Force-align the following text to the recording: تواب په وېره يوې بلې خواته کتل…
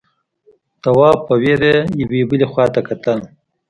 تواب 0.83 1.17
په 1.27 1.33
وېره 1.41 1.73
يوې 2.01 2.21
بلې 2.29 2.45
خواته 2.51 2.81
کتل… 2.87 3.19